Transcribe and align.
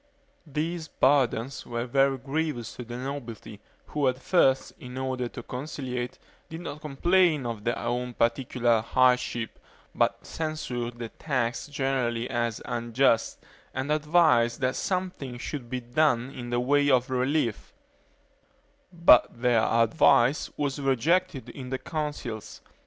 These 0.47 0.87
burdens 0.87 1.63
were 1.63 1.85
very 1.85 2.17
grievous 2.17 2.75
to 2.75 2.83
the 2.83 2.97
nobility, 2.97 3.59
who 3.89 4.07
at 4.07 4.17
first, 4.19 4.73
in 4.79 4.97
order 4.97 5.29
to 5.29 5.43
conciliate, 5.43 6.17
did 6.49 6.61
not 6.61 6.81
complain 6.81 7.45
of 7.45 7.63
their 7.65 7.77
own 7.77 8.15
particular 8.15 8.81
hardships, 8.81 9.59
but 9.93 10.25
censured 10.25 10.97
the 10.97 11.09
tax 11.09 11.67
generally 11.67 12.27
as 12.27 12.63
unjust, 12.65 13.45
and 13.75 13.91
advised 13.91 14.59
that 14.61 14.75
something 14.75 15.37
should 15.37 15.69
be 15.69 15.81
done 15.81 16.31
in 16.31 16.49
the 16.49 16.59
way 16.59 16.89
of 16.89 17.11
relief; 17.11 17.71
but 18.91 19.39
their 19.39 19.61
advice 19.61 20.49
was 20.57 20.81
rejected 20.81 21.47
in 21.49 21.69
the 21.69 21.77
Councils. 21.77 22.61